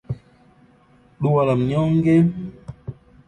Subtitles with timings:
[1.21, 2.15] DAU LA MNYONGE…